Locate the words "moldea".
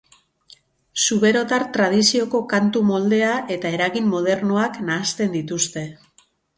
2.89-3.37